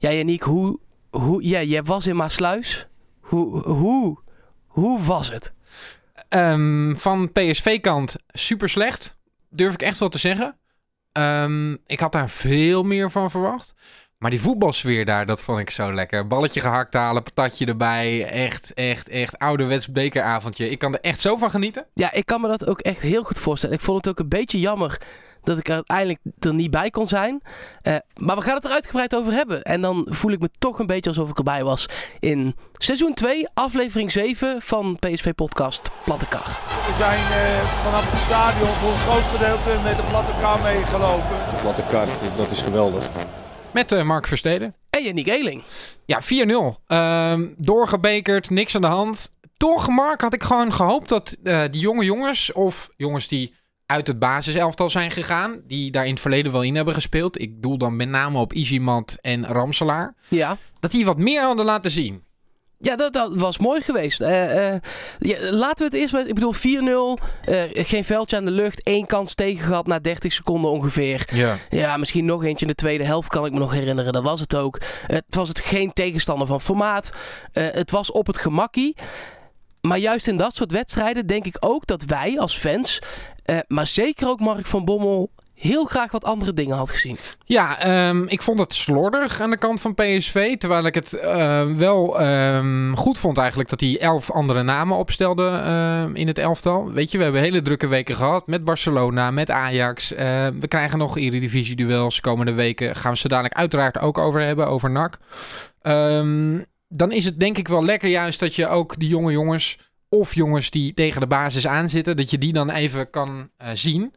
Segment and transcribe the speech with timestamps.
[0.00, 0.78] Ja, Janiek, hoe,
[1.10, 2.86] hoe, ja, jij was in Maasluis.
[3.20, 4.18] Hoe, hoe,
[4.66, 5.54] hoe was het?
[6.28, 9.18] Ehm, van PSV-kant super slecht,
[9.50, 10.56] durf ik echt wel te zeggen.
[11.12, 13.74] Ehm, ik had daar veel meer van verwacht.
[14.18, 16.26] Maar die voetbalsfeer daar, dat vond ik zo lekker.
[16.26, 18.24] Balletje gehakt halen, patatje erbij.
[18.24, 20.70] Echt, echt, echt ouderwets bekeravondje.
[20.70, 21.86] Ik kan er echt zo van genieten.
[21.94, 23.76] Ja, ik kan me dat ook echt heel goed voorstellen.
[23.76, 25.00] Ik vond het ook een beetje jammer
[25.48, 27.42] dat ik er uiteindelijk er niet bij kon zijn.
[27.82, 29.62] Uh, maar we gaan het er uitgebreid over hebben.
[29.62, 31.88] En dan voel ik me toch een beetje alsof ik erbij was
[32.20, 36.46] in seizoen 2, aflevering 7 van PSV Podcast Platte Kar.
[36.86, 41.36] We zijn uh, vanaf het stadion voor een groot gedeelte met de Platte Kar meegelopen.
[41.50, 43.08] De Platte Kar, dat is geweldig.
[43.70, 44.74] Met uh, Mark Versteden.
[44.90, 45.62] En Yannick Eeling.
[46.04, 46.26] Ja, 4-0.
[46.88, 49.36] Uh, doorgebekerd, niks aan de hand.
[49.56, 52.52] Toch, Mark, had ik gewoon gehoopt dat uh, die jonge jongens...
[52.52, 53.54] of jongens die
[53.88, 55.60] uit het basiselftal zijn gegaan...
[55.66, 57.40] die daar in het verleden wel in hebben gespeeld...
[57.40, 60.14] ik doel dan met name op Izimat en Ramselaar...
[60.28, 60.56] Ja.
[60.80, 62.22] dat die wat meer hadden laten zien.
[62.80, 64.20] Ja, dat, dat, was mooi geweest.
[64.20, 64.76] Uh, uh,
[65.18, 68.82] ja, laten we het eerst met, ik bedoel 4-0, uh, geen veldje aan de lucht,
[68.82, 71.28] één kans tegen gehad na 30 seconden ongeveer.
[71.32, 71.56] Ja.
[71.68, 74.40] ja, misschien nog eentje in de tweede helft kan ik me nog herinneren, dat was
[74.40, 74.80] het ook.
[75.06, 77.10] het was het geen tegenstander van formaat,
[77.52, 78.96] het was op het gemakkie.
[79.80, 83.02] Maar juist in dat soort wedstrijden denk ik ook dat wij als fans,
[83.66, 87.16] maar zeker ook Mark van Bommel, heel graag wat andere dingen had gezien.
[87.44, 90.56] Ja, um, ik vond het slordig aan de kant van PSV.
[90.56, 96.10] Terwijl ik het uh, wel um, goed vond eigenlijk dat hij elf andere namen opstelde
[96.12, 96.92] in het elftal.
[96.92, 100.08] Weet je, we hebben hele drukke weken gehad met Barcelona, met Ajax.
[100.08, 102.96] We krijgen nog Eredivisie-duels komende weken.
[102.96, 105.18] Gaan we ze dadelijk uiteraard ook over hebben, over NAC.
[105.82, 109.78] Um, dan is het denk ik wel lekker juist dat je ook die jonge jongens...
[110.08, 112.16] of jongens die tegen de basis aanzitten...
[112.16, 114.14] dat je die dan even kan zien...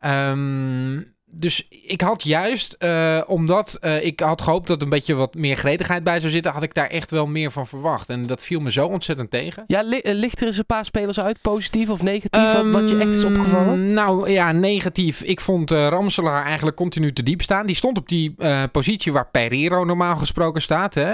[0.00, 5.14] Um, dus ik had juist, uh, omdat uh, ik had gehoopt dat er een beetje
[5.14, 8.08] wat meer gretigheid bij zou zitten, had ik daar echt wel meer van verwacht.
[8.08, 9.64] En dat viel me zo ontzettend tegen.
[9.66, 12.98] Ja, li ligt er eens een paar spelers uit, positief of negatief, um, wat je
[12.98, 13.92] echt is opgevallen?
[13.92, 15.22] Nou ja, negatief.
[15.22, 17.66] Ik vond uh, Ramselaar eigenlijk continu te diep staan.
[17.66, 18.34] Die stond op die
[18.72, 20.94] positie waar Pereiro normaal gesproken staat.
[20.94, 21.12] Hè?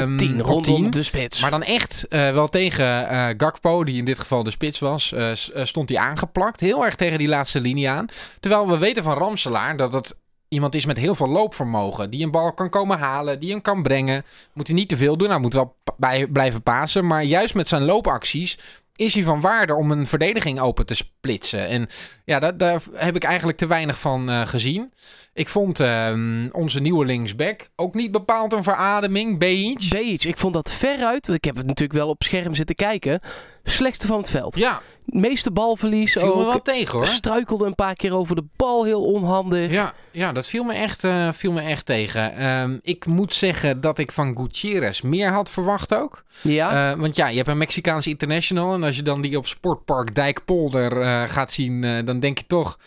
[0.00, 1.40] Um, op 10, rondom de spits.
[1.40, 5.14] Maar dan echt wel tegen Gakpo, die in dit geval de spits was,
[5.62, 6.60] stond hij aangeplakt.
[6.60, 8.06] Heel erg tegen die laatste linie aan.
[8.40, 12.10] Terwijl we weten van Ramselaar dat het iemand is met heel veel loopvermogen.
[12.10, 14.24] Die een bal kan komen halen, die hem kan brengen.
[14.52, 15.28] Moet hij niet te veel doen.
[15.28, 17.06] Nou, moet wel bij, blijven pasen.
[17.06, 18.58] Maar juist met zijn loopacties
[18.96, 21.68] is hij van waarde om een verdediging open te splitsen.
[21.68, 21.88] En
[22.24, 24.92] ja, dat, daar heb ik eigenlijk te weinig van uh, gezien.
[25.34, 26.14] Ik vond uh,
[26.52, 29.38] onze nieuwe linksback ook niet bepaald een verademing.
[29.38, 29.88] Beach.
[29.88, 31.28] Beach, ik vond dat veruit.
[31.28, 33.20] Ik heb het natuurlijk wel op scherm zitten kijken.
[33.64, 34.56] Slechtste van het veld.
[34.56, 34.82] Ja.
[35.12, 36.36] Meeste balverlies viel ook.
[36.36, 37.06] me wel tegen hoor.
[37.06, 39.70] Struikelde een paar keer over de bal, heel onhandig.
[39.70, 42.46] Ja, ja dat viel me echt, uh, viel me echt tegen.
[42.46, 46.24] Um, ik moet zeggen dat ik van Gutierrez meer had verwacht ook.
[46.40, 46.92] Ja.
[46.92, 48.74] Uh, want ja, je hebt een Mexicaans international.
[48.74, 52.78] En als je dan die op Sportpark Dijkpolder uh, gaat zien, dan denk je toch...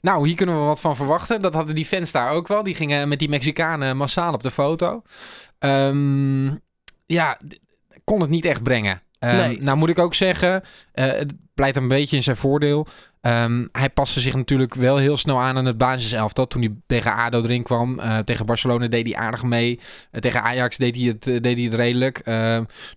[0.00, 1.42] Nou, hier kunnen we wat van verwachten.
[1.42, 2.62] Dat hadden die fans daar ook wel.
[2.62, 5.02] Die gingen met die Mexicanen massaal op de foto.
[5.58, 6.60] Um,
[7.06, 7.38] ja,
[8.04, 9.02] kon het niet echt brengen.
[9.24, 9.62] Um, Nee.
[9.62, 10.62] Nou moet ik ook zeggen,
[10.94, 12.86] uh, het pleit een beetje in zijn voordeel.
[13.22, 16.46] Um, hij paste zich natuurlijk wel heel snel aan aan het basiselftal.
[16.46, 17.98] Toen hij tegen ADO erin kwam.
[17.98, 19.80] Uh, tegen Barcelona deed hij aardig mee.
[20.12, 22.24] Uh, tegen Ajax deed hij het, deed hij het redelijk.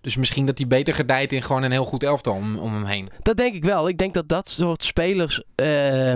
[0.00, 2.84] dus misschien dat hij beter gedijt in gewoon een heel goed elftal om, om hem
[2.84, 3.08] heen.
[3.22, 3.88] Dat denk ik wel.
[3.88, 6.14] Ik denk dat dat soort spelers eh,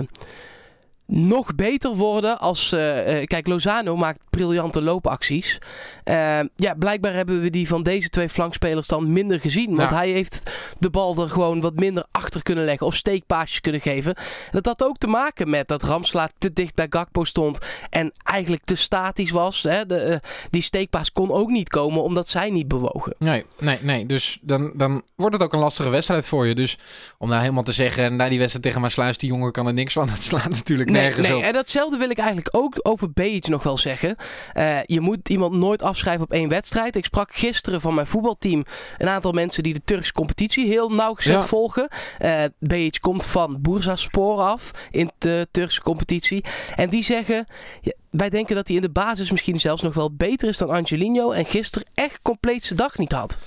[1.05, 2.73] nog beter worden als...
[2.73, 5.57] uh, uh, kijk, Lozano maakt briljante loopacties.
[6.05, 9.75] Uh, ja, blijkbaar hebben we die van deze twee flankspelers dan minder gezien.
[9.75, 9.95] Want Ja.
[9.95, 12.87] hij heeft de bal er gewoon wat minder achter kunnen leggen.
[12.87, 14.15] Of steekpaasjes kunnen geven.
[14.51, 17.57] Dat had ook te maken met dat Ramslaat te dicht bij Gakpo stond.
[17.89, 19.63] En eigenlijk te statisch was.
[19.63, 19.85] Hè.
[19.85, 20.17] De, eh,
[20.49, 23.15] die steekpaas kon ook niet komen omdat zij niet bewogen.
[23.19, 24.05] Nee, nee, nee.
[24.05, 26.55] Dus dan, dan wordt het ook een lastige wedstrijd voor je.
[26.55, 26.77] Dus
[27.17, 29.93] om nou helemaal te zeggen, na die wedstrijd tegen Maasluis, die jongen kan er niks
[29.93, 30.07] van.
[30.13, 31.43] Dat slaat natuurlijk nergens nee.
[31.43, 34.15] En datzelfde wil ik eigenlijk ook over Beach nog wel zeggen.
[34.53, 36.95] Eh, je moet iemand nooit afschrijven op één wedstrijd.
[36.95, 38.65] Ik sprak gisteren van mijn voetbalteam
[38.97, 41.45] een aantal mensen die de Turkse competitie heel nauwgezet Ja.
[41.45, 41.87] volgen.
[42.17, 46.43] Eh Beach komt van Bursaspor af in de Turkse competitie.
[46.75, 47.45] En die zeggen,
[47.81, 50.69] ja, wij denken dat hij in de basis misschien zelfs nog wel beter is dan
[50.69, 51.31] Angelino.
[51.31, 53.37] En gisteren echt compleet zijn dag niet had.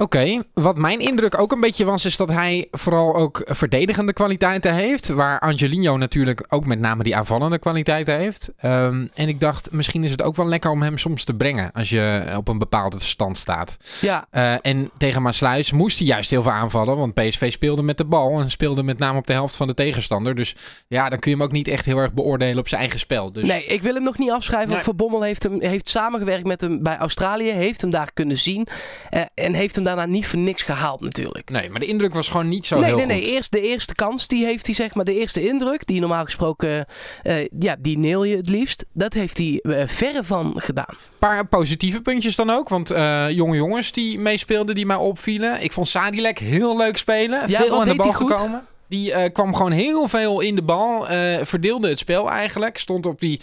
[0.00, 4.74] Oké, wat mijn indruk ook een beetje was, is dat hij vooral ook verdedigende kwaliteiten
[4.74, 5.08] heeft.
[5.08, 8.52] Waar Angelino natuurlijk ook met name die aanvallende kwaliteiten heeft.
[8.56, 11.72] Ehm, en ik dacht, misschien is het ook wel lekker om hem soms te brengen
[11.72, 13.76] als je op een bepaalde stand staat.
[14.00, 16.96] Ja, Uh, en tegen Maasluis moest hij juist heel veel aanvallen.
[16.96, 19.74] Want PSV speelde met de bal en speelde met name op de helft van de
[19.74, 20.34] tegenstander.
[20.34, 20.56] Dus
[20.88, 23.32] ja, dan kun je hem ook niet echt heel erg beoordelen op zijn eigen spel.
[23.32, 24.68] Dus nee, ik wil hem nog niet afschrijven.
[24.68, 24.84] Want Nee.
[24.84, 27.50] Van Bommel heeft, hem, heeft samengewerkt met hem bij Australië.
[27.50, 28.66] Heeft hem daar kunnen zien.
[29.10, 31.50] eh, en heeft hem daarna niet voor niks gehaald natuurlijk.
[31.50, 33.14] nee, maar de indruk was gewoon niet zo nee, heel nee, goed.
[33.14, 33.34] nee.
[33.34, 35.04] Eerst de eerste kans, die heeft hij zeg maar.
[35.04, 36.86] De eerste indruk, die normaal gesproken,
[37.22, 38.84] eh, ja, die neel je het liefst.
[38.92, 40.88] Dat heeft hij eh, verre van gedaan.
[40.88, 42.68] Een paar positieve puntjes dan ook.
[42.68, 45.62] Want eh, jonge jongens die meespeelden, die mij opvielen.
[45.62, 47.50] Ik vond Sadilek heel leuk spelen.
[47.50, 48.66] Ja, veel aan de bal gekomen.
[48.88, 51.06] Die kwam gewoon heel veel in de bal.
[51.42, 52.78] verdeelde het spel eigenlijk.
[52.78, 53.40] Stond op die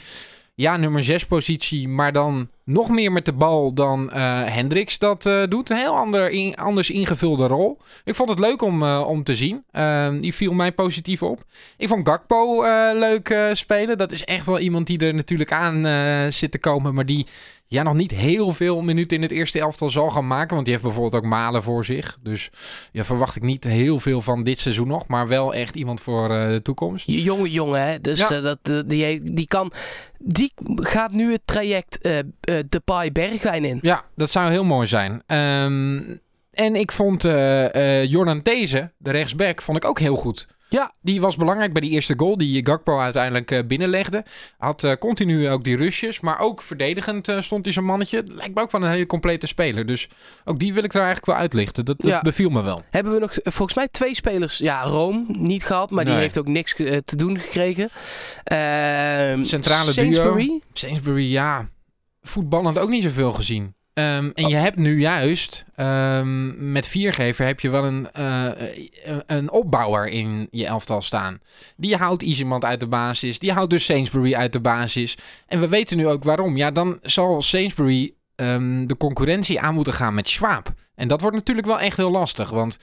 [0.56, 1.88] ja, nummer 6 positie.
[1.88, 5.70] Maar dan nog meer met de bal dan eh Hendricks dat eh, doet.
[5.70, 7.78] Een heel ander anders ingevulde rol.
[8.04, 9.64] Ik vond het leuk om, eh, om te zien.
[9.72, 11.44] Ehm, die viel mij positief op.
[11.78, 12.62] Ik vond Gakpo
[12.94, 13.98] leuk spelen.
[13.98, 16.94] Dat is echt wel iemand die er natuurlijk aan zit te komen.
[16.94, 17.26] Maar die
[17.74, 20.54] ja, nog niet heel veel minuten in het eerste elftal zal gaan maken.
[20.54, 22.18] Want die heeft bijvoorbeeld ook Malen voor zich.
[22.22, 22.50] Dus
[22.92, 25.08] ja, verwacht ik niet heel veel van dit seizoen nog.
[25.08, 27.04] Maar wel echt iemand voor eh, de toekomst.
[27.08, 28.02] Jonge jongen, hè.
[28.02, 28.30] Dus Ja.
[28.32, 29.72] eh, dat, eh, die, die kan...
[30.26, 32.18] Die gaat nu het traject eh,
[32.70, 33.80] Depay-Bergwijn in.
[33.82, 35.22] Ja, dat zou heel mooi zijn.
[35.26, 36.02] Ehm,
[36.54, 40.48] en ik vond eh Jordan These, de rechtsback, vond ik ook heel goed.
[40.70, 40.94] Ja.
[41.02, 44.24] Die was belangrijk bij die eerste goal die Gakpo uiteindelijk eh, binnenlegde.
[44.58, 48.24] Had continu ook die rushes, maar ook verdedigend stond hij zo'n mannetje.
[48.26, 49.86] Lijkt me ook van een hele complete speler.
[49.86, 50.08] Dus
[50.46, 51.86] ook die wil ik er eigenlijk wel uitlichten.
[51.86, 52.22] Dat, dat Ja.
[52.22, 52.84] beviel me wel.
[52.90, 54.58] Hebben we nog volgens mij twee spelers.
[54.58, 56.76] Ja, Rome niet gehad, maar die heeft ook niks
[57.06, 57.90] te doen gekregen.
[58.44, 60.46] Ehm, Centrale Sainsbury.
[60.46, 60.60] duo.
[60.74, 61.70] Sainsbury, ja,
[62.22, 63.76] voetballend ook niet zoveel gezien.
[63.94, 68.50] Ehm, en je hebt nu juist ehm, met viergever heb je wel een, eh,
[69.04, 71.40] een- een opbouwer in je elftal staan.
[71.78, 73.40] Die houdt iemand uit de basis.
[73.40, 75.18] Die houdt dus Sainsbury uit de basis.
[75.48, 76.58] En we weten nu ook waarom.
[76.58, 80.74] Ja, dan zal Sainsbury ehm, de concurrentie aan moeten gaan met Schwab.
[80.96, 82.50] En dat wordt natuurlijk wel echt heel lastig.
[82.50, 82.78] Want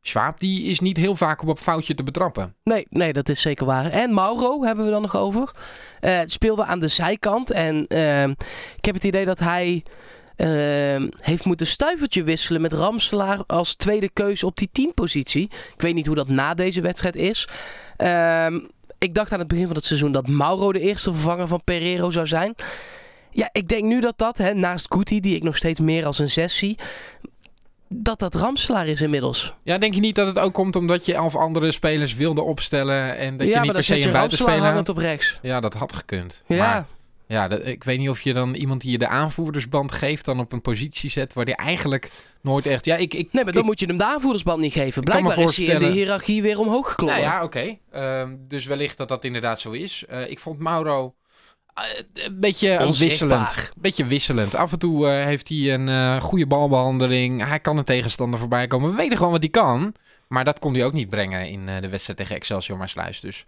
[0.00, 2.54] Schwab die is niet heel vaak op een foutje te betrappen.
[2.64, 3.90] Nee, nee, dat is zeker waar.
[3.90, 5.50] En Mauro hebben we dan nog over.
[6.00, 7.50] Eh, speelde aan de zijkant.
[7.50, 7.82] En
[8.76, 9.82] ik heb het idee dat hij
[10.36, 15.48] ehm, heeft moeten stuivertje wisselen met Ramselaar als tweede keuze op die teampositie.
[15.74, 17.48] Ik weet niet hoe dat na deze wedstrijd is.
[17.96, 18.58] Ehm,
[18.98, 22.10] ik dacht aan het begin van het seizoen dat Mauro de eerste vervanger van Pereiro
[22.10, 22.54] zou zijn.
[23.30, 26.18] Ja, ik denk nu dat dat, hè, naast Guti, die ik nog steeds meer als
[26.18, 26.78] een zes zie,
[27.88, 29.54] dat dat Ramselaar is inmiddels.
[29.62, 33.16] Ja, denk je niet dat het ook komt omdat je elf andere spelers wilde opstellen
[33.16, 34.64] en dat ja, je niet per se een buitenspeler had?
[34.66, 35.38] hangend op rechts.
[35.42, 36.42] Ja, dat had gekund.
[36.46, 36.56] Ja.
[36.56, 36.86] Maar
[37.26, 40.40] ja, dat- ik weet niet of je dan iemand die je de aanvoerdersband geeft dan
[40.40, 42.10] op een positie zet waar die eigenlijk
[42.42, 42.84] nooit echt...
[42.84, 43.14] Ja, ik...
[43.14, 45.02] ik Nee, maar dan ik- moet je hem de aanvoerdersband niet geven.
[45.04, 47.20] Blijkbaar is hij in de hiërarchie weer omhoog geklommen.
[47.20, 47.76] Nou ja, oké.
[47.90, 50.04] Ehm, dus wellicht dat dat inderdaad zo is.
[50.08, 51.14] Eh, ik vond Mauro
[51.74, 51.82] eh,
[52.26, 53.38] een beetje Onzichtbaar.
[53.40, 53.72] wisselend.
[53.76, 54.54] beetje wisselend.
[54.54, 57.44] Af en toe eh, heeft hij een goede balbehandeling.
[57.46, 58.90] Hij kan een tegenstander voorbij komen.
[58.90, 59.94] We weten gewoon wat hij kan.
[60.28, 63.20] Maar dat kon hij ook niet brengen in de wedstrijd tegen Excelsior Maasluis.
[63.20, 63.44] Dus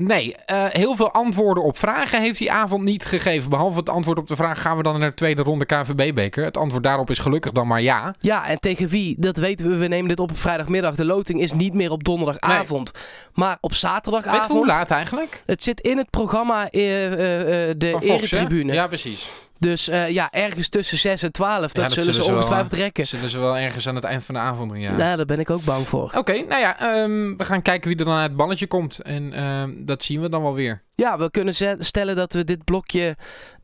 [0.00, 3.50] nee, eh, heel veel antwoorden op vragen heeft die avond niet gegeven.
[3.50, 6.44] Behalve het antwoord op de vraag, gaan we dan naar de tweede ronde KNVB-beker?
[6.44, 8.14] Het antwoord daarop is gelukkig dan maar ja.
[8.18, 9.14] Ja, en tegen wie?
[9.18, 9.76] Dat weten we.
[9.76, 10.94] We nemen dit op op vrijdagmiddag.
[10.94, 12.90] De loting is niet meer op donderdagavond,
[13.34, 14.66] maar op Weet je hoe zaterdagavond.
[14.66, 15.42] laat eigenlijk?
[15.46, 18.72] Het zit in het programma eh, eh, de eretribune.
[18.72, 19.28] Ja, precies.
[19.60, 21.60] Dus eh, ja, ergens tussen 6 en 12.
[21.60, 23.06] Dat, Ja, dat zullen zullen ze ze wel, ongetwijfeld rekken.
[23.06, 24.92] Zullen ze wel ergens aan het eind van de avond doen, ja.
[24.96, 26.12] Nou, daar ben ik ook bang voor.
[26.14, 29.00] Oké, nou ja, ehm, we gaan kijken wie er dan uit het balletje komt.
[29.00, 30.82] En ehm, dat zien we dan wel weer.
[30.94, 33.16] Ja, we kunnen stellen dat we dit blokje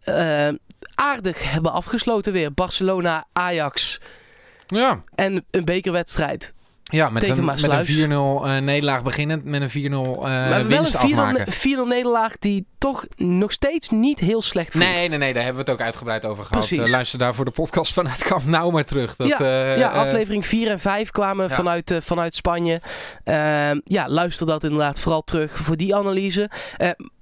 [0.04, 0.48] eh,
[0.94, 2.52] aardig hebben afgesloten weer.
[2.54, 4.00] Barcelona, Ajax
[4.66, 6.54] Ja, en een bekerwedstrijd.
[6.92, 8.12] Ja met, Tegen een, met een 4-0
[8.44, 9.44] eh, nederlaag beginnend.
[9.44, 11.52] Met een 4-0 we eh winst een 4-0 afmaken.
[11.52, 11.56] 4-0
[11.88, 14.84] nederlaag die toch nog steeds niet heel slecht voelt.
[14.84, 16.70] Nee, nee, nee, daar hebben we het ook uitgebreid over gehad.
[16.70, 19.16] Eh, luister daarvoor de podcast vanuit Kamp Nou maar terug.
[19.16, 21.54] Dat, Ja, ja, aflevering 4 en 5 kwamen ja.
[21.54, 22.80] vanuit, vanuit Spanje.
[23.24, 26.50] Ehm, ja, luister dat inderdaad vooral terug voor die analyse.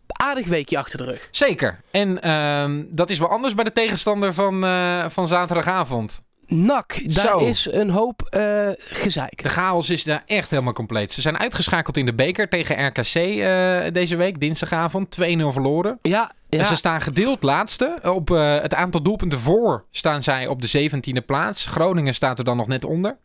[0.06, 1.28] Aardig weekje achter de rug.
[1.30, 1.80] Zeker.
[1.90, 6.23] En ehm, dat is wel anders bij de tegenstander van, eh, van zaterdagavond.
[6.46, 7.38] NAC, daar Zo.
[7.38, 9.42] is een hoop eh gezeik.
[9.42, 11.12] De chaos is daar echt helemaal compleet.
[11.12, 15.16] Ze zijn uitgeschakeld in de beker tegen RKC eh, deze week, dinsdagavond.
[15.20, 15.98] 2-0 verloren.
[16.02, 16.58] Ja, ja.
[16.58, 17.98] En ze staan gedeeld laatste.
[18.02, 21.66] Op eh, het aantal doelpunten voor staan zij op de 17e plaats.
[21.66, 23.16] Groningen staat er dan nog net onder.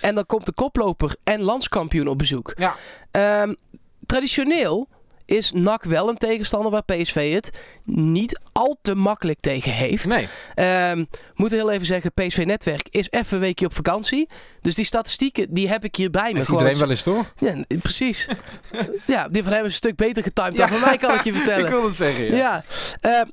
[0.00, 2.52] en dan komt de koploper en landskampioen op bezoek.
[2.56, 2.74] Ja.
[3.10, 3.54] Ehm,
[4.06, 4.88] traditioneel
[5.26, 7.50] is NAC wel een tegenstander waar PSV het
[7.84, 10.06] niet al te makkelijk tegen heeft.
[10.06, 10.28] Nee.
[10.54, 11.04] Ehm,
[11.34, 14.28] moet heel even zeggen, PSV Netwerk is even een weekje op vakantie.
[14.60, 16.44] Dus die statistieken, die heb ik hier bij me.
[16.44, 17.32] Gewoon iedereen wel eens, toch?
[17.38, 18.26] Ja, precies.
[19.06, 21.32] ja, die van hem is een stuk beter getimed dan van mij, kan ik je
[21.42, 21.64] vertellen.
[21.64, 22.64] Ik wil het zeggen, Ja,
[23.00, 23.26] ehm,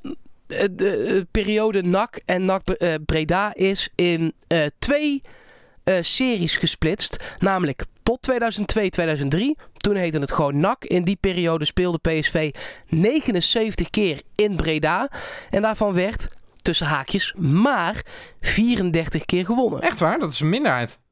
[0.46, 5.22] de, de periode NAC en NAC Bre- eh, Breda is in eh, twee
[5.84, 7.16] eh, series gesplitst.
[7.38, 9.38] Namelijk tot 2002-2003.
[9.76, 10.84] Toen heette het gewoon NAC.
[10.84, 12.50] In die periode speelde PSV
[12.88, 15.10] 79 keer in Breda.
[15.50, 16.28] En daarvan werd,
[16.62, 18.04] tussen haakjes, maar
[18.40, 19.80] 34 keer gewonnen.
[19.80, 20.18] Echt waar?
[20.18, 21.02] Dat is een minderheid.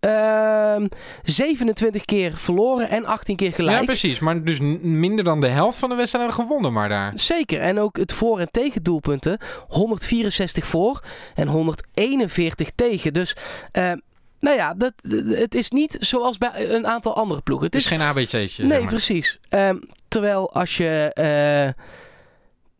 [0.00, 0.86] Ehm
[1.22, 3.78] 27 keer verloren en 18 keer gelijk.
[3.78, 4.18] Ja, precies.
[4.18, 7.12] Maar dus minder dan de helft van de wedstrijden gewonnen maar daar.
[7.14, 7.60] Zeker.
[7.60, 9.38] En ook het voor- en tegendoelpunten.
[9.68, 11.02] 164 voor
[11.34, 13.14] en 141 tegen.
[13.14, 13.36] Dus,
[13.72, 13.92] eh,
[14.40, 14.92] nou ja, dat,
[15.28, 17.66] het is niet zoals bij een aantal andere ploegen.
[17.66, 18.62] Het Het is is, geen ABC'tje.
[18.62, 18.88] nee, zeg maar.
[18.88, 19.38] precies.
[19.48, 19.76] Ehm,
[20.08, 21.68] terwijl als je eh,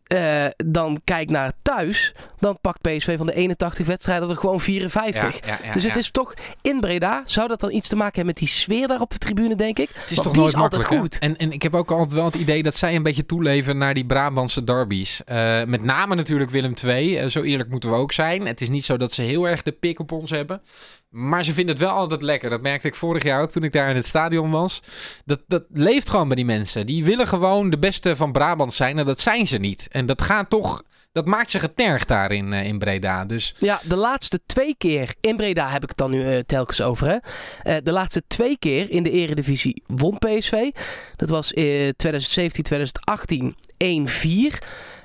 [0.09, 5.47] eh, dan kijkt naar thuis, dan pakt PSV van de 81 wedstrijden er gewoon 54.
[5.47, 7.23] Ja, ja, ja, dus het is toch in Breda.
[7.25, 9.79] Zou dat dan iets te maken hebben met die sfeer daar op de tribune, denk
[9.79, 9.89] ik?
[9.89, 11.19] Het is Want toch die nooit is altijd goed.
[11.19, 13.95] En, en ik heb ook altijd wel het idee dat zij een beetje toeleven naar
[13.95, 15.25] die Brabantse derbies.
[15.25, 17.31] Eh, met name natuurlijk Willem II.
[17.31, 18.47] Zo eerlijk moeten we ook zijn.
[18.47, 20.63] Het is niet zo dat ze heel erg de pik op ons hebben.
[21.09, 22.51] Maar ze vinden het wel altijd lekker.
[22.51, 24.83] Dat merkte ik vorig jaar ook toen ik daar in het stadion was.
[25.25, 26.87] Dat, dat leeft gewoon bij die mensen.
[26.87, 28.99] Die willen gewoon de beste van Brabant zijn.
[28.99, 29.89] En dat zijn ze niet.
[29.91, 30.83] En dat gaat toch...
[31.13, 33.25] Dat maakt ze getergd daar in, eh, in Breda.
[33.25, 36.81] Dus Ja, de laatste twee keer in Breda heb ik het dan nu eh, telkens
[36.81, 37.09] over.
[37.09, 37.17] Hè?
[37.63, 40.71] Eh, de laatste twee keer in de Eredivisie won PSV.
[41.17, 44.59] Dat was in 2017, 2018 1-4.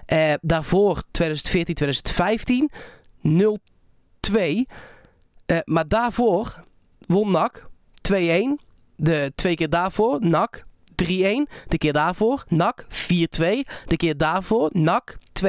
[0.05, 2.71] Eh, daarvoor 2014, 2015
[3.21, 4.67] 0-2.
[5.45, 6.55] Eh, maar daarvoor
[7.07, 7.65] won NAC
[8.01, 8.59] 2-1.
[8.95, 10.63] De twee keer daarvoor NAC
[10.95, 11.47] 3-1.
[11.67, 13.65] De keer daarvoor NAC 4-2.
[13.85, 15.45] De keer daarvoor NAC 2-1.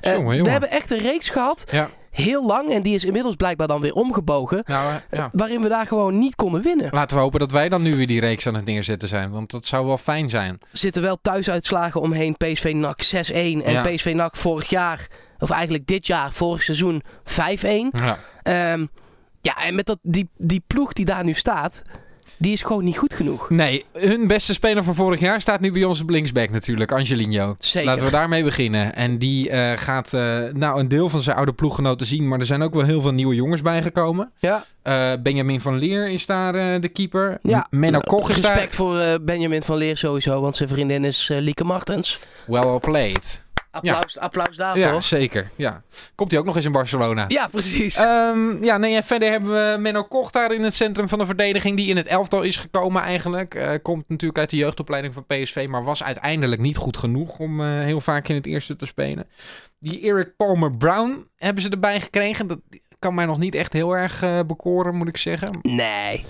[0.00, 2.70] Eh, we hebben echt een reeks gehad ja, heel lang.
[2.70, 4.62] En die is inmiddels blijkbaar dan weer omgebogen.
[4.66, 5.30] nou, eh, ja.
[5.32, 6.88] Waarin we daar gewoon niet konden winnen.
[6.90, 9.30] Laten we hopen dat wij dan nu weer die reeks aan het neerzetten zijn.
[9.30, 10.52] Want dat zou wel fijn zijn.
[10.52, 12.36] Er zitten wel thuisuitslagen omheen.
[12.36, 13.62] PSV NAC 6-1.
[13.64, 13.82] En Ja.
[13.82, 15.06] PSV NAC vorig jaar,
[15.38, 17.92] of eigenlijk dit jaar, vorig seizoen 5-1.
[17.96, 18.18] Ja.
[18.46, 18.86] Ehm,
[19.40, 21.82] ja, en met dat, die, die ploeg die daar nu staat,
[22.38, 23.50] die is gewoon niet goed genoeg.
[23.50, 27.54] Nee, hun beste speler van vorig jaar staat nu bij ons op linksback natuurlijk, Angelino.
[27.58, 27.88] Zeker.
[27.88, 28.94] Laten we daarmee beginnen.
[28.94, 32.46] En die eh, gaat eh, nou een deel van zijn oude ploeggenoten zien, maar er
[32.46, 34.32] zijn ook wel heel veel nieuwe jongens bijgekomen.
[34.38, 37.38] Ja, Eh, Benjamin van Leer is daar de keeper.
[37.42, 37.66] ja.
[37.70, 41.64] M- Menno Koch is Respect voor Benjamin van Leer sowieso, want zijn vriendin is Lieke
[41.64, 42.18] Martens.
[42.46, 43.44] well played.
[43.76, 44.82] Applaus, applaus daarvoor.
[44.82, 45.50] Ja, zeker.
[45.56, 45.82] Ja.
[46.14, 47.24] Komt hij ook nog eens in Barcelona?
[47.28, 47.96] Ja, precies.
[47.96, 51.26] Ehm, ja, nee, en verder hebben we Menno Koch daar in het centrum van de
[51.26, 53.54] verdediging, die in het elftal is gekomen eigenlijk.
[53.54, 57.60] Eh, komt natuurlijk uit de jeugdopleiding van PSV, maar was uiteindelijk niet goed genoeg om
[57.60, 59.26] eh, heel vaak in het eerste te spelen.
[59.78, 62.46] Die Eric Palmer Brown hebben ze erbij gekregen.
[62.46, 62.58] Dat
[62.98, 65.58] kan mij nog niet echt heel erg eh, bekoren, moet ik zeggen.
[65.62, 66.24] nee.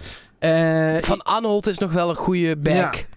[1.01, 2.95] Van Anholt is nog wel een goede back.
[2.95, 3.16] ja,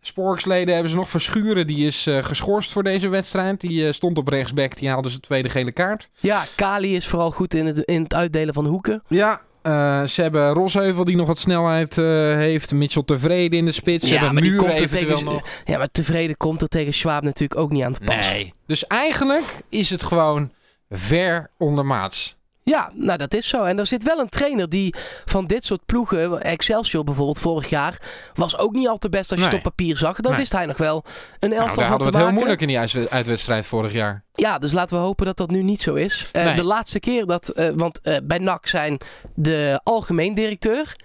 [0.00, 1.66] Sporksleden hebben ze nog Verschuren.
[1.66, 3.60] Die is eh, geschorst voor deze wedstrijd.
[3.60, 4.76] Die eh, stond op rechtsback.
[4.76, 6.08] Die haalde zijn tweede gele kaart.
[6.20, 9.02] Ja, Kali is vooral goed in het, in het uitdelen van hoeken.
[9.08, 12.72] Ja, eh, ze hebben Rosheuvel die nog wat snelheid heeft.
[12.72, 14.06] Mitchell tevreden in de spits.
[14.08, 15.48] Ze Ja, hebben er eventueel tegen- nog.
[15.64, 18.30] Ja, maar tevreden komt er tegen Schwab natuurlijk ook niet aan te pas.
[18.30, 18.54] Nee.
[18.66, 20.52] Dus eigenlijk is het gewoon
[20.90, 22.38] ver ondermaats.
[22.70, 23.62] Ja, nou dat is zo.
[23.62, 28.00] En er zit wel een trainer die van dit soort ploegen, Excelsior bijvoorbeeld vorig jaar,
[28.34, 29.56] was ook niet al te best als je Nee.
[29.56, 30.16] het op papier zag.
[30.20, 30.40] Dan Nee.
[30.40, 31.04] wist hij nog wel
[31.38, 32.28] een Nou, elftal daar van hadden te we het maken.
[32.28, 34.22] heel moeilijk in die uitwe- uitwedstrijd vorig jaar.
[34.32, 36.28] Ja, dus laten we hopen dat dat nu niet zo is.
[36.32, 36.54] Eh, Nee.
[36.54, 38.98] De laatste keer dat, eh, want eh, bij NAC zijn
[39.34, 40.96] de algemeen directeur,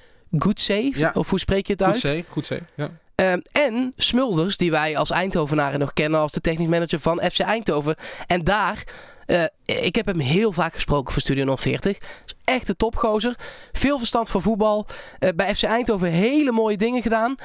[0.91, 1.11] Ja.
[1.13, 1.99] of hoe spreek je het uit?
[1.99, 2.59] zee, goed zee.
[2.75, 2.89] Ja.
[3.15, 7.39] Ehm, en Smulders, die wij als Eindhovenaren nog kennen als de technisch manager van FC
[7.39, 7.95] Eindhoven.
[8.27, 8.83] En daar,
[9.25, 11.97] eh, ik heb hem heel vaak gesproken voor Studio 040.
[11.97, 13.35] Is echt een topgozer.
[13.71, 14.87] Veel verstand van voetbal.
[15.19, 17.35] Eh, bij FC Eindhoven hele mooie dingen gedaan.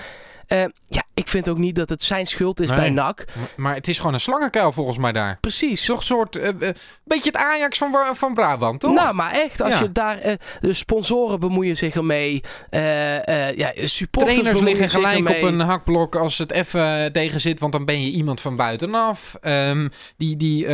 [0.51, 2.77] Eh, ja, ik vind ook niet dat het zijn schuld is Nee.
[2.77, 3.25] bij NAC.
[3.57, 5.39] Maar, het is gewoon een slangenkuil volgens mij daar.
[5.41, 5.85] Precies.
[5.85, 8.95] Toch een soort, eh, eh, beetje het Ajax van, van Brabant, toch?
[8.95, 9.81] Nou, maar echt, als Ja.
[9.83, 10.37] je daar...
[10.61, 12.43] de sponsoren bemoeien zich ermee.
[12.71, 17.85] ja, supporters Trainers liggen gelijk op een hakblok als het even tegen zit, want dan
[17.85, 19.37] ben je iemand van buitenaf.
[19.41, 20.67] Ehm, die die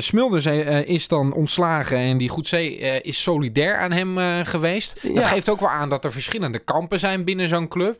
[0.00, 0.46] Smulders
[0.86, 5.02] is dan ontslagen en die Goedzee is solidair aan hem geweest.
[5.02, 5.22] Dat Ja.
[5.26, 7.98] geeft ook wel aan dat er verschillende kampen zijn binnen zo'n club.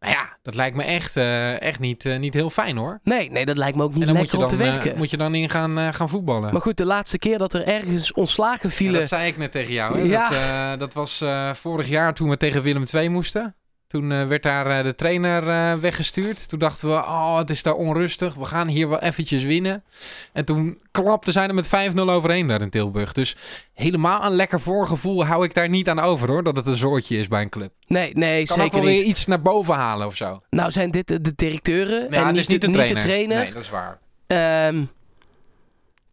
[0.00, 3.00] Nou ja, dat lijkt me echt, eh, echt niet, eh, niet heel fijn hoor.
[3.04, 4.96] Nee, nee, dat lijkt me ook niet lekker om dan, te eh, werken.
[4.96, 6.52] moet je dan in gaan, gaan voetballen.
[6.52, 9.00] Maar goed, de laatste keer dat er ergens ontslagen Ja, vielen...
[9.00, 9.98] dat zei ik net tegen jou.
[9.98, 10.04] Hè?
[10.04, 10.70] Ja.
[10.76, 11.24] Dat, dat was
[11.58, 13.54] vorig jaar toen we tegen Willem II moesten.
[13.88, 16.48] Toen eh, werd daar eh, de trainer eh, weggestuurd.
[16.48, 18.34] Toen dachten we, oh, het is daar onrustig.
[18.34, 19.82] We gaan hier wel eventjes winnen.
[20.32, 23.12] En toen klapte zij er met 5-0 overheen daar in Tilburg.
[23.12, 23.36] Dus
[23.74, 26.42] helemaal een lekker voorgevoel hou ik daar niet aan over hoor.
[26.42, 27.72] Dat het een zoortje is bij een club.
[27.86, 28.98] Nee, nee, Kan ook zeker wel niet.
[28.98, 30.40] weer iets naar boven halen of zo.
[30.50, 33.38] Nou zijn dit de, directeuren Ja, en niet, is niet de niet de trainer.
[33.38, 33.98] Nee, dat is waar.
[34.26, 34.84] Ehm,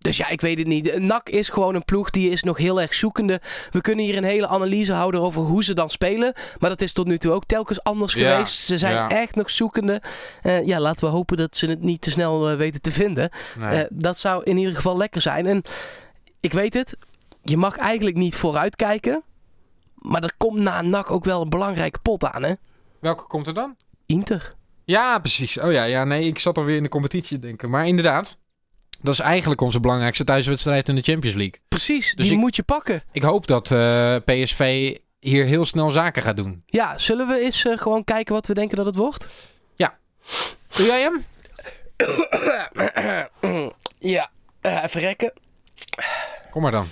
[0.06, 1.00] dus ja, ik weet het niet.
[1.00, 3.42] NAC is gewoon een ploeg die is nog heel erg zoekende.
[3.72, 6.34] We kunnen hier een hele analyse houden over hoe ze dan spelen.
[6.60, 8.58] Maar dat is tot nu toe ook telkens anders Ja, geweest.
[8.58, 9.10] Ze zijn ja.
[9.10, 10.02] echt nog zoekende.
[10.42, 13.30] Eh, ja, laten we hopen dat ze het niet te snel eh, weten te vinden.
[13.58, 13.70] Nee.
[13.70, 15.46] Eh, dat zou in ieder geval lekker zijn.
[15.46, 15.62] En
[16.40, 16.98] ik weet het,
[17.44, 19.24] je mag eigenlijk niet vooruitkijken.
[19.96, 22.54] Maar er komt na NAC ook wel een belangrijke pot aan, hè?
[23.00, 23.76] Welke komt er dan?
[24.06, 24.56] Inter.
[24.84, 25.60] Ja, precies.
[25.60, 27.70] Oh ja, ja, nee, ik zat alweer in de competitie te denken.
[27.70, 28.40] Maar inderdaad,
[29.02, 31.60] dat is eigenlijk onze belangrijkste thuiswedstrijd in de Champions League.
[31.68, 33.04] Precies, Dus die ik- moet je pakken.
[33.12, 36.64] Ik hoop dat eh, PSV hier heel snel zaken gaat doen.
[36.66, 39.28] Ja, zullen we eens eh, gewoon kijken wat we denken dat het wordt?
[40.76, 41.26] Doe jij hem?
[44.00, 44.30] ja,
[44.62, 45.34] eh, even rekken.
[46.52, 46.88] Kom maar dan.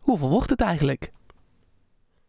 [0.00, 1.10] Hoeveel wordt het eigenlijk?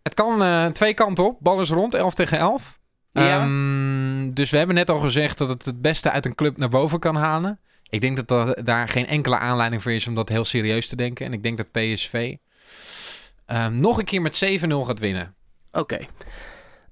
[0.03, 1.37] Het kan twee kanten op.
[1.39, 2.79] Bal is rond, 11 tegen 11.
[3.13, 3.39] Ja.
[3.39, 6.69] Ehm, dus we hebben net al gezegd dat het het beste uit een club naar
[6.69, 7.59] boven kan halen.
[7.89, 10.95] Ik denk dat er daar geen enkele aanleiding voor is om dat heel serieus te
[10.95, 11.25] denken.
[11.25, 12.35] En ik denk dat PSV
[13.45, 15.35] ehm, nog een keer met 7-0 gaat winnen.
[15.71, 15.99] Oké.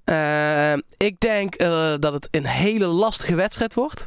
[0.03, 4.03] Eh, ik denk eh, dat het een hele lastige wedstrijd wordt.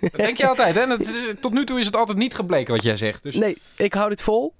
[0.00, 0.86] Dat denk je altijd, hè?
[0.86, 3.22] Dat tot nu toe is het altijd niet gebleken wat jij zegt.
[3.22, 4.54] Dus Nee, ik hou dit vol.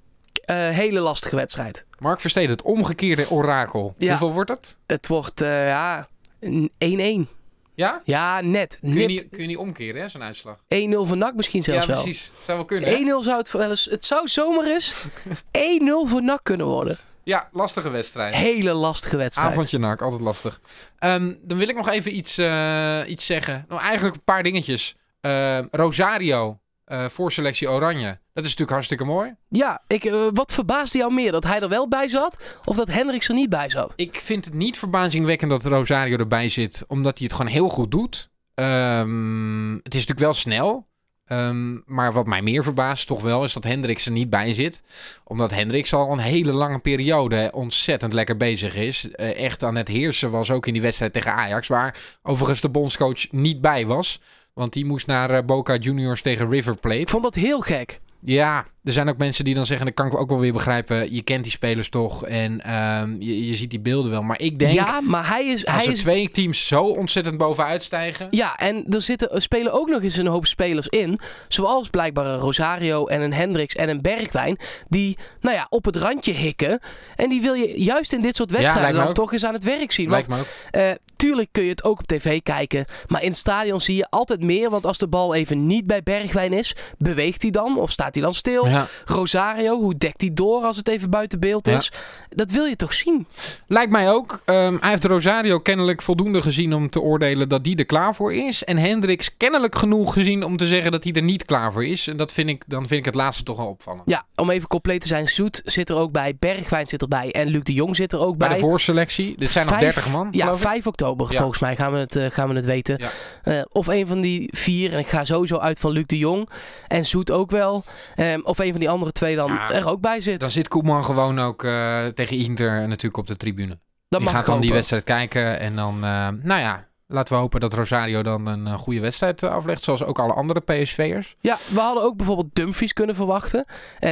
[0.48, 1.86] Eh, hele lastige wedstrijd.
[1.98, 3.94] Mark Versteden, het omgekeerde orakel.
[3.98, 4.08] Ja.
[4.08, 4.78] Hoeveel wordt het?
[4.86, 6.08] Het wordt, eh, ja,
[6.40, 7.36] een 1-1.
[7.74, 8.02] Ja?
[8.04, 8.78] Ja, net.
[8.80, 10.58] Kun je, Net niet, kun je niet omkeren, hè, zo'n uitslag?
[10.58, 10.58] 1-0
[10.90, 12.02] voor NAC misschien zelfs ja, wel.
[12.02, 12.32] precies.
[12.44, 12.88] Zou wel kunnen.
[12.88, 12.96] hè?
[12.96, 13.84] 1-0 zou het wel eens...
[13.84, 16.98] Het zou zomaar eens 1-0 voor NAC kunnen worden.
[17.24, 18.34] Ja, lastige wedstrijd.
[18.34, 19.50] Hele lastige wedstrijd.
[19.50, 20.60] Avondje nak, altijd lastig.
[20.98, 23.64] Ehm, dan wil ik nog even iets, eh, iets zeggen.
[23.68, 24.96] Nou, eigenlijk een paar dingetjes.
[25.20, 28.06] Ehm, Rosario, eh voorselectie Oranje.
[28.06, 29.34] Dat is natuurlijk hartstikke mooi.
[29.48, 31.32] Ja, ik, eh, wat verbaasde jou meer?
[31.32, 33.92] Dat hij er wel bij zat of dat Hendricks er niet bij zat?
[33.96, 37.90] Ik vind het niet verbazingwekkend dat Rosario erbij zit, omdat hij het gewoon heel goed
[37.90, 38.30] doet.
[38.54, 40.86] Ehm, het is natuurlijk wel snel.
[41.24, 44.82] Ehm, maar wat mij meer verbaast toch wel is dat Hendricks er niet bij zit.
[45.24, 49.10] Omdat Hendricks al een hele lange periode ontzettend lekker bezig is.
[49.10, 51.68] Eh, echt aan het heersen was ook in die wedstrijd tegen Ajax.
[51.68, 54.20] Waar overigens de bondscoach niet bij was.
[54.58, 57.00] Want die moest naar eh, Boca Juniors tegen River Plate.
[57.00, 58.00] Ik vond dat heel gek.
[58.20, 61.14] Ja, er zijn ook mensen die dan zeggen, dat kan ik ook wel weer begrijpen.
[61.14, 64.22] Je kent die spelers toch en ehm, je, je ziet die beelden wel.
[64.22, 65.66] Maar ik denk, Ja, maar hij is...
[65.66, 68.26] als Hij er is twee teams zo ontzettend bovenuit stijgen...
[68.30, 71.18] ja, en er zitten, spelen ook nog eens een hoop spelers in.
[71.48, 74.58] Zoals blijkbaar een Rosario en een Hendricks en een Bergwijn.
[74.88, 76.80] Die, nou ja, op het randje hikken.
[77.16, 79.92] En die wil je juist in dit soort wedstrijden dan toch eens aan het werk
[79.92, 80.08] zien.
[80.08, 80.80] Want Lijkt me ook.
[80.82, 82.84] Eh, tuurlijk kun je het ook op tv kijken.
[83.06, 84.70] Maar in het stadion zie je altijd meer.
[84.70, 87.78] Want als de bal even niet bij Bergwijn is, beweegt hij dan?
[87.78, 88.66] Of staat hij dan stil?
[88.66, 88.77] Ja.
[89.04, 91.76] Rosario, hoe dekt hij door als het even buiten beeld Ja.
[91.76, 91.92] is?
[92.28, 93.26] Dat wil je toch zien?
[93.66, 94.40] Lijkt mij ook.
[94.44, 98.34] Ehm, hij heeft Rosario kennelijk voldoende gezien om te oordelen dat die er klaar voor
[98.34, 98.64] is.
[98.64, 102.06] En Hendricks kennelijk genoeg gezien om te zeggen dat hij er niet klaar voor is.
[102.06, 104.02] En dat vind ik, dan vind ik het laatste toch wel opvallen.
[104.04, 105.28] Ja, om even compleet te zijn.
[105.28, 106.36] Zoet zit er ook bij.
[106.38, 107.32] Bergwijn zit erbij.
[107.32, 108.48] En Luc de Jong zit er ook bij.
[108.48, 109.34] Bij de voorselectie.
[109.38, 110.66] Dit zijn nog Vijf- 30 man, Ja, geloof ik.
[110.68, 111.38] 5 oktober Ja.
[111.38, 112.98] volgens mij gaan we het, eh, gaan we het weten.
[113.42, 114.92] Eh, of een van die vier.
[114.92, 116.48] En ik ga sowieso uit van Luc de Jong.
[116.88, 117.84] En Zoet ook wel.
[118.14, 120.40] Ehm, of een van die andere twee dan Ja, er ook bij zit.
[120.40, 123.78] Dan zit Koeman gewoon ook eh, tegen Inter natuurlijk op de tribune.
[124.08, 125.58] Dat die mag gaat dan die wedstrijd kijken.
[125.60, 129.42] En dan, eh, nou ja, laten we hopen dat Rosario dan een eh, goede wedstrijd
[129.42, 129.84] aflegt.
[129.84, 131.36] Zoals ook alle andere PSV'ers.
[131.40, 133.64] Ja, we hadden ook bijvoorbeeld Dumfries kunnen verwachten.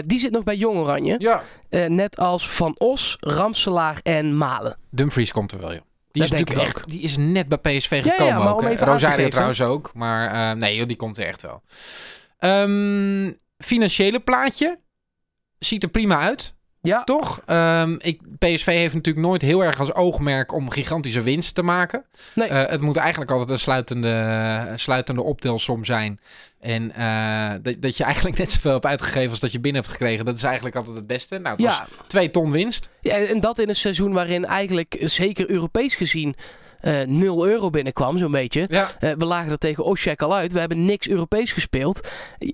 [0.04, 1.14] Die zit nog bij Jong Oranje.
[1.18, 1.42] Ja.
[1.88, 4.76] Net als Van Os, Ramselaar en Malen.
[4.90, 5.80] Dumfries komt er wel, joh.
[6.12, 8.78] Die is Dat natuurlijk echt, die is net bij PSV ja, gekomen ook.
[8.78, 9.90] Rosario trouwens ook.
[9.94, 11.62] Maar nee, joh, die komt er echt wel.
[12.38, 14.80] Ehm, financiële plaatje.
[15.58, 16.56] Ziet er prima uit.
[16.86, 17.42] Ja, Toch?
[17.46, 22.04] Ehm, ik, PSV heeft natuurlijk nooit heel erg als oogmerk om gigantische winst te maken.
[22.34, 22.48] Nee.
[22.48, 26.20] Eh, het moet eigenlijk altijd een sluitende, sluitende optelsom zijn.
[26.60, 29.92] En eh, dat, dat je eigenlijk net zoveel hebt uitgegeven als dat je binnen hebt
[29.92, 30.24] gekregen.
[30.24, 31.38] Dat is eigenlijk altijd het beste.
[31.38, 31.86] Nou, het was ja.
[32.06, 32.90] twee ton winst.
[33.00, 36.36] ja, en dat in een seizoen waarin eigenlijk, zeker Europees gezien,
[36.80, 38.66] eh 0 euro binnenkwam, zo'n beetje.
[38.68, 38.90] Ja.
[39.00, 40.52] Eh, we lagen er tegen Osijek al uit.
[40.52, 42.08] We hebben niks Europees gespeeld.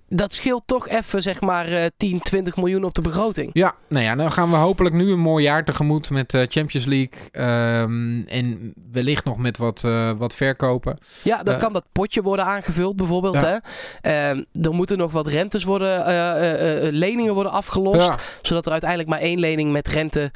[0.08, 3.50] Dat scheelt toch even, zeg maar, eh 10, 20 miljoen op de begroting.
[3.52, 6.86] Ja, nou ja, dan gaan we hopelijk nu een mooi jaar tegemoet met eh, Champions
[6.86, 7.30] League.
[7.30, 10.98] ehm, en wellicht nog met wat, eh, wat verkopen.
[11.22, 13.40] Ja, dan Eh, kan dat potje worden aangevuld, bijvoorbeeld.
[13.40, 13.46] Ja.
[13.46, 13.56] Hè?
[14.30, 18.06] Ehm, er moeten nog wat rentes worden, eh, eh, eh, leningen worden afgelost.
[18.06, 18.16] Ja.
[18.42, 20.28] Zodat er uiteindelijk maar één lening met rente eh,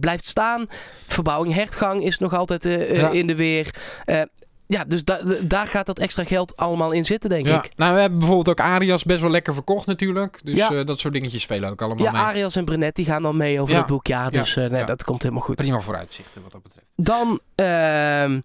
[0.00, 0.66] blijft staan.
[1.06, 3.08] Verbouwing hertgang is nog altijd eh, eh, Ja.
[3.10, 3.74] in de weer.
[4.04, 4.20] Eh,
[4.66, 7.62] ja, dus da- da- daar gaat dat extra geld allemaal in zitten, denk Ja.
[7.64, 7.70] ik.
[7.76, 10.40] Nou, we hebben bijvoorbeeld ook Arias best wel lekker verkocht natuurlijk.
[10.44, 10.70] Dus Ja.
[10.72, 12.20] eh, dat soort dingetjes spelen ook allemaal Ja, mee.
[12.20, 13.78] Arias en Brenet die gaan dan mee over Ja.
[13.80, 14.30] het boekjaar.
[14.30, 14.86] Dus eh, nee, Ja.
[14.86, 15.56] dat komt helemaal goed.
[15.56, 16.86] Prima vooruitzichten wat dat betreft.
[16.96, 18.40] Dan ehm,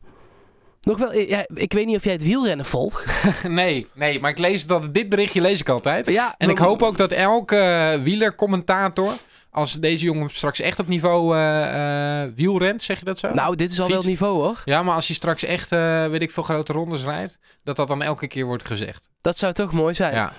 [0.81, 3.05] nog wel, ja, ik weet niet of jij het wielrennen volgt.
[3.47, 6.05] nee, nee, maar ik lees dat dit berichtje lees ik altijd.
[6.11, 9.13] Ja, En ik hoop ook dat elke eh, wielercommentator,
[9.57, 13.33] als deze jongen straks echt op niveau eh, eh, wielrent, zeg je dat zo?
[13.33, 14.61] Nou, dit is al wel het niveau hoor.
[14.65, 17.87] Ja, maar als hij straks echt, eh, weet ik veel, grote rondes rijdt, dat dat
[17.87, 19.09] dan elke keer wordt gezegd.
[19.21, 20.13] Dat zou toch mooi zijn.
[20.13, 20.33] Ja.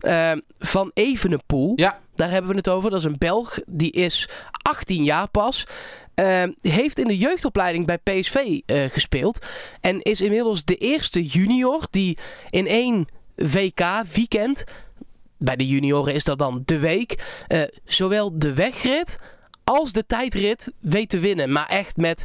[0.00, 1.98] Ehm, van Evenepoel, Ja.
[2.14, 2.90] daar hebben we het over.
[2.90, 4.28] Dat is een Belg, die is
[4.62, 5.66] 18 jaar pas.
[6.14, 9.46] Ehm, heeft in de jeugdopleiding bij PSV gespeeld.
[9.80, 12.18] En is inmiddels de eerste junior die
[12.50, 14.64] in één WK-weekend...
[15.44, 17.22] Bij de junioren is dat dan de week.
[17.46, 19.18] eh, zowel de wegrit
[19.64, 21.52] als de tijdrit weet te winnen.
[21.52, 22.24] Maar echt met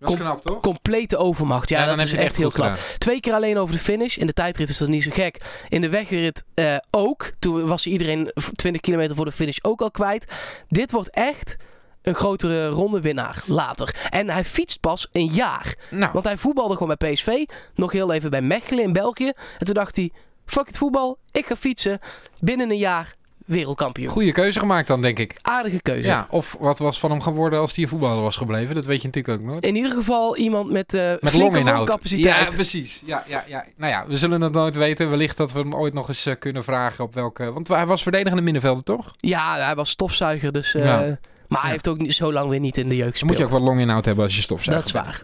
[0.00, 0.60] knap, toch?
[0.60, 1.68] complete overmacht.
[1.68, 2.66] Ja, dat is echt heel knap.
[2.72, 2.98] gedaan.
[2.98, 4.16] Twee keer alleen over de finish.
[4.16, 5.40] In de tijdrit is dat niet zo gek.
[5.68, 7.30] In de wegrit eh, ook.
[7.38, 10.32] Toen was iedereen v- 20 kilometer voor de finish ook al kwijt.
[10.68, 11.56] Dit wordt echt
[12.02, 13.94] een grotere rondewinnaar later.
[14.10, 15.74] En hij fietst pas een jaar.
[15.90, 17.44] Nou, Want hij voetbalde gewoon bij PSV.
[17.74, 19.32] Nog heel even bij Mechelen in België.
[19.58, 20.12] En toen dacht hij,
[20.50, 21.18] fuck het voetbal.
[21.32, 21.98] Ik ga fietsen.
[22.40, 24.08] Binnen een jaar wereldkampioen.
[24.10, 25.36] goede keuze gemaakt dan, denk ik.
[25.42, 26.08] Aardige keuze.
[26.08, 28.74] Ja, of wat was van hem geworden als hij voetballer was gebleven?
[28.74, 29.64] Dat weet je natuurlijk ook nooit.
[29.66, 32.48] In ieder geval iemand met, eh Met longcapaciteit.
[32.48, 33.02] Ja, precies.
[33.06, 33.64] Ja, ja, ja.
[33.76, 35.10] Nou ja, we zullen het nooit weten.
[35.10, 37.52] Wellicht dat we hem ooit nog eens eh, kunnen vragen op welke...
[37.52, 39.14] Want hij was verdedigende middenvelder, toch?
[39.16, 40.74] Ja, hij was stofzuiger, dus...
[40.74, 41.18] eh, Ja.
[41.48, 43.38] Maar hij heeft ook niet, zo lang weer niet in de jeugd Dan moet gespeeld.
[43.38, 45.22] je ook wat longinhoud hebben als je stofzuiger Dat is waar.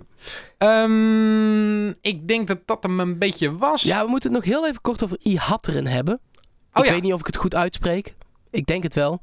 [0.59, 3.83] Ehm, ik denk dat dat hem een beetje was.
[3.83, 6.21] Ja, we moeten het nog heel even kort over Ihatteren hebben.
[6.73, 8.15] Oh ik weet niet of ik het goed uitspreek.
[8.51, 9.21] Ik denk het wel.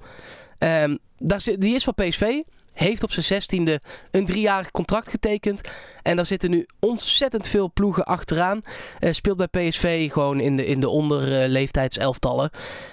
[0.57, 2.41] Ehm, daar zit, die is van PSV.
[2.81, 5.61] Heeft op zijn zestiende een driejarig contract getekend.
[6.01, 8.61] En daar zitten nu ontzettend veel ploegen achteraan.
[8.99, 12.49] Eh, speelt bij PSV gewoon in de, in de onderleeftijdselftallen.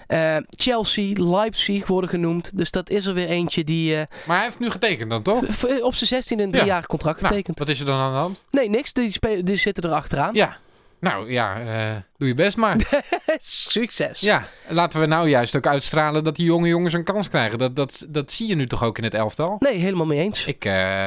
[0.07, 2.59] Eh Chelsea, Leipzig worden genoemd.
[2.59, 5.43] Dus dat is er weer eentje die eh, Maar hij heeft nu getekend dan, toch?
[5.83, 6.57] op zijn zestiende een Ja.
[6.59, 7.59] driejarig contract Nou, getekend.
[7.59, 8.45] wat is er dan aan de hand?
[8.51, 8.93] Nee, niks.
[8.93, 10.35] Die, die zitten er achteraan.
[10.35, 10.57] Ja.
[11.01, 13.03] Nou ja, eh, doe je best maar.
[13.39, 14.21] Succes.
[14.21, 17.59] ja, laten we nou juist ook uitstralen dat die jonge jongens een kans krijgen.
[17.59, 19.57] Dat, dat, dat zie je nu toch ook in het elftal?
[19.59, 20.47] Nee, helemaal mee eens.
[20.47, 21.07] Ik eh,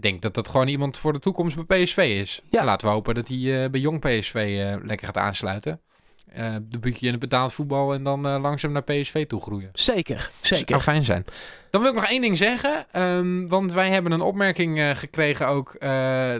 [0.00, 2.40] denk dat dat gewoon iemand voor de toekomst bij PSV is.
[2.50, 2.58] Ja.
[2.60, 5.80] En Laten we hopen dat hij eh, bij jong PSV lekker gaat aansluiten.
[6.34, 9.70] Eh debuutje in het betaald voetbal en dan eh, langzaam naar PSV toe groeien.
[9.72, 10.80] Zeker, Zou zeker.
[10.80, 11.24] fijn zijn.
[11.70, 12.86] Dan wil ik nog één ding zeggen.
[12.92, 15.76] ehm, want wij hebben een opmerking eh, gekregen ook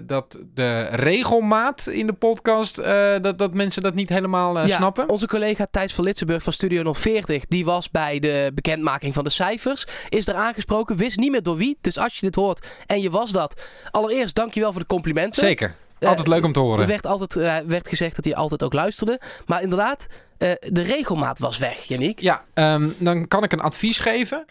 [0.07, 2.77] dat de regelmaat in de podcast,
[3.23, 5.09] dat, dat mensen dat niet helemaal Ja, snappen.
[5.09, 9.31] Onze collega Thijs van Litsenburg van Studio 040, die was bij de bekendmaking van de
[9.31, 9.87] cijfers.
[10.09, 11.79] Is er aangesproken, wist niet meer door wie.
[11.81, 15.41] Dus als je dit hoort en je was dat, allereerst dankjewel voor de complimenten.
[15.41, 15.75] Zeker.
[16.05, 16.87] Eh, Altijd leuk om te Er horen.
[16.87, 19.21] werd, altijd, eh, werd gezegd dat hij altijd ook luisterde.
[19.47, 20.07] Maar inderdaad,
[20.38, 22.21] eh, de regelmaat was weg, Yannick.
[22.21, 24.45] Ja, ehm, dan kan ik een advies geven.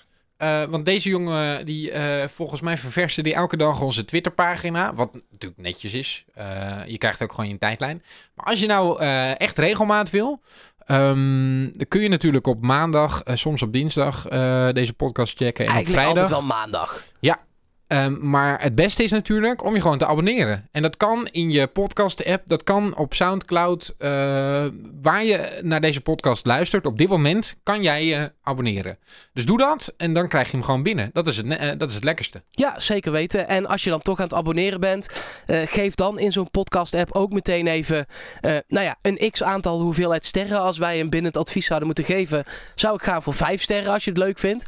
[0.69, 1.91] Want deze jongen, die
[2.27, 4.93] volgens mij ververste die elke dag onze Twitterpagina.
[4.93, 6.25] Wat natuurlijk netjes is.
[6.85, 8.03] Je krijgt ook gewoon je tijdlijn.
[8.35, 8.99] Maar als je nou
[9.37, 10.41] echt regelmaat wil.
[10.85, 14.23] ehm, dan kun je natuurlijk op maandag, soms op dinsdag,
[14.73, 15.65] deze podcast checken.
[15.65, 16.21] En op Eigenlijk vrijdag.
[16.31, 17.03] altijd wel maandag.
[17.87, 20.67] Ehm, maar het beste is natuurlijk om je gewoon te abonneren.
[20.71, 23.95] En dat kan in je podcast-app, dat kan op Soundcloud.
[23.97, 24.09] eh,
[25.01, 28.97] waar je naar deze podcast luistert, op dit moment kan jij je abonneren.
[29.33, 31.09] Dus doe dat en dan krijg je hem gewoon binnen.
[31.13, 32.43] Dat is het, eh, dat is het lekkerste.
[32.51, 33.47] Ja, zeker weten.
[33.47, 37.11] En als je dan toch aan het abonneren bent, eh, geef dan in zo'n podcast-app
[37.11, 38.05] ook meteen even,
[38.67, 40.59] nou ja, een x-aantal hoeveelheid sterren.
[40.59, 42.43] Als wij een bindend advies zouden moeten geven,
[42.75, 44.65] zou ik gaan voor vijf sterren als je het leuk vindt.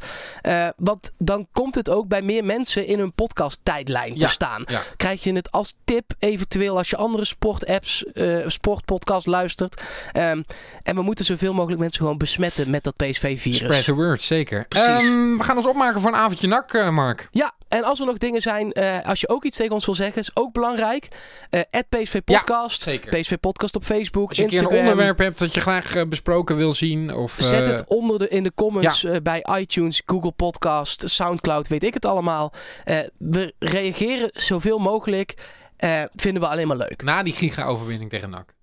[0.76, 4.62] Want dan komt het ook bij meer mensen in hun podcast-tijdlijn Ja, te staan.
[4.66, 4.80] ja.
[4.96, 9.82] Krijg je het als tip eventueel als je andere sportapps, eh sportpodcast luistert.
[10.12, 10.42] Ehm,
[10.82, 13.58] en we moeten zoveel mogelijk mensen gewoon besmetten met dat PSV-virus.
[13.58, 14.64] Spread the word, zeker.
[14.68, 14.86] Precies.
[14.88, 17.28] Ehm, we gaan ons opmaken voor een avondje nak, eh, Mark.
[17.30, 19.94] Ja, en als er nog dingen zijn, eh, als je ook iets tegen ons wil
[19.94, 21.08] zeggen, is ook belangrijk.
[21.50, 22.84] Eh PSV Podcast.
[23.10, 26.74] PSV Podcast op Facebook, Als je een onderwerp hebt dat je graag eh, besproken wil
[26.74, 27.14] zien.
[27.14, 31.94] Of, Zet het onder de, in de comments bij iTunes, Google Podcast, Soundcloud, weet ik
[31.94, 32.52] het allemaal.
[33.18, 35.34] We reageren zoveel mogelijk.
[36.14, 37.02] Vinden we alleen maar leuk.
[37.02, 38.54] Na die giga-overwinning tegen NAC.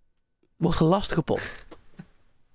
[0.57, 1.49] Wordt een lastige pot.